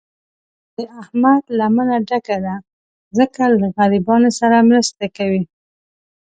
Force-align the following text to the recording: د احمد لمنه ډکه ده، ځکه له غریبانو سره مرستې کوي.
د 0.75 0.77
احمد 1.01 1.43
لمنه 1.59 1.97
ډکه 2.09 2.37
ده، 2.45 2.55
ځکه 3.17 3.41
له 3.59 3.67
غریبانو 3.77 4.29
سره 4.39 4.67
مرستې 4.69 5.07
کوي. 5.17 5.43